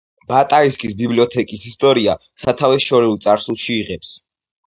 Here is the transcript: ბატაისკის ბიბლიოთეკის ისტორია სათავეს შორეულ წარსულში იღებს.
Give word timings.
ბატაისკის 0.31 0.93
ბიბლიოთეკის 1.01 1.65
ისტორია 1.71 2.15
სათავეს 2.45 2.87
შორეულ 2.87 3.19
წარსულში 3.27 3.73
იღებს. 3.83 4.17